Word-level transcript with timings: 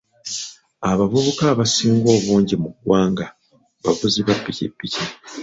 Abavubuka 0.89 1.43
abasinga 1.53 2.07
obungi 2.17 2.55
mu 2.61 2.69
ggwanga 2.73 3.25
bavuzi 3.83 4.19
ba 4.27 4.33
pikipiki. 4.43 5.01